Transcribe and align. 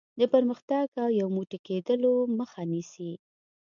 د 0.19 0.21
پرمختګ 0.33 0.85
او 1.03 1.09
یو 1.19 1.27
موټی 1.35 1.59
کېدلو 1.67 2.13
مخه 2.37 2.61
نیسي. 2.71 3.11